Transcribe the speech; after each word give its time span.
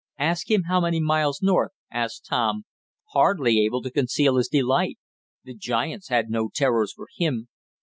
"Ask 0.17 0.49
him 0.49 0.63
how 0.63 0.81
many 0.81 0.99
miles 0.99 1.43
north?" 1.43 1.73
asked 1.91 2.25
Tom, 2.27 2.65
hardly 3.11 3.59
able 3.63 3.83
to 3.83 3.91
conceal 3.91 4.37
his 4.37 4.47
delight. 4.47 4.97
The 5.43 5.53
giants 5.53 6.07
had 6.09 6.27
no 6.27 6.49
terrors 6.51 6.91
for 6.91 7.05
him. 7.15 7.49